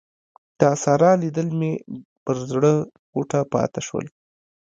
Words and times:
د 0.59 0.61
سارا 0.83 1.11
لیدل 1.21 1.47
مې 1.59 1.71
پر 2.23 2.35
زړه 2.49 2.73
غوټه 3.13 3.39
پاته 3.53 3.79
شول. 3.87 4.05